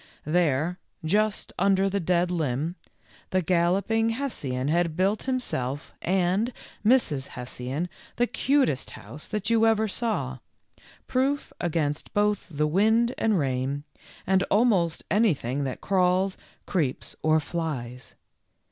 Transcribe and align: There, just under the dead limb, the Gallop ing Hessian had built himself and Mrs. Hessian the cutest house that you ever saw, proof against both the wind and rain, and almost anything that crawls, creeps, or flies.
There, 0.25 0.79
just 1.05 1.53
under 1.59 1.87
the 1.87 1.99
dead 1.99 2.31
limb, 2.31 2.75
the 3.29 3.43
Gallop 3.43 3.91
ing 3.91 4.09
Hessian 4.09 4.67
had 4.67 4.95
built 4.97 5.21
himself 5.25 5.93
and 6.01 6.51
Mrs. 6.83 7.27
Hessian 7.27 7.87
the 8.15 8.25
cutest 8.25 8.89
house 8.97 9.27
that 9.27 9.51
you 9.51 9.67
ever 9.67 9.87
saw, 9.87 10.39
proof 11.05 11.53
against 11.61 12.15
both 12.15 12.47
the 12.49 12.65
wind 12.65 13.13
and 13.19 13.37
rain, 13.37 13.83
and 14.25 14.41
almost 14.49 15.03
anything 15.11 15.65
that 15.65 15.81
crawls, 15.81 16.35
creeps, 16.65 17.15
or 17.21 17.39
flies. 17.39 18.15